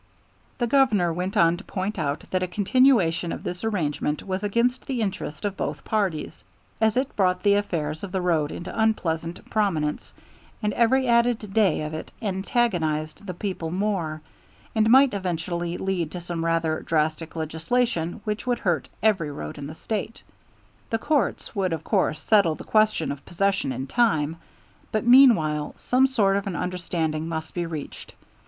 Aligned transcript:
The 0.57 0.65
Governor 0.65 1.13
went 1.13 1.37
on 1.37 1.57
to 1.57 1.63
point 1.63 1.99
out 1.99 2.23
that 2.31 2.41
a 2.41 2.47
continuation 2.47 3.31
of 3.31 3.43
this 3.43 3.63
arrangement 3.63 4.23
was 4.25 4.43
against 4.43 4.87
the 4.87 4.99
interest 4.99 5.45
of 5.45 5.55
both 5.55 5.85
parties, 5.85 6.43
as 6.81 6.97
it 6.97 7.15
brought 7.15 7.43
the 7.43 7.53
affairs 7.53 8.03
of 8.03 8.11
the 8.11 8.19
road 8.19 8.51
into 8.51 8.73
unpleasant 8.75 9.47
prominence, 9.51 10.11
and 10.63 10.73
every 10.73 11.07
added 11.07 11.37
day 11.53 11.83
of 11.83 11.93
it 11.93 12.11
antagonized 12.19 13.27
the 13.27 13.35
people 13.35 13.69
more, 13.69 14.23
and 14.73 14.89
might 14.89 15.13
eventually 15.13 15.77
lead 15.77 16.09
to 16.13 16.19
some 16.19 16.43
rather 16.43 16.79
drastic 16.79 17.35
legislation 17.35 18.21
which 18.23 18.47
would 18.47 18.57
hurt 18.57 18.89
every 19.03 19.29
road 19.29 19.59
in 19.59 19.67
the 19.67 19.75
State. 19.75 20.23
The 20.89 20.97
courts 20.97 21.55
would 21.55 21.73
of 21.73 21.83
course 21.83 22.23
settle 22.23 22.55
the 22.55 22.63
question 22.63 23.11
of 23.11 23.23
possession 23.23 23.71
in 23.71 23.85
time, 23.85 24.37
but 24.91 25.05
meanwhile 25.05 25.75
some 25.77 26.07
sort 26.07 26.37
of 26.37 26.47
an 26.47 26.55
understanding 26.55 27.27
must 27.29 27.53
be 27.53 27.67
reached. 27.67 28.15